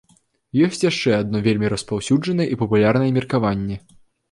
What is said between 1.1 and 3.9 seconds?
адно вельмі распаўсюджанае і папулярнае меркаванне.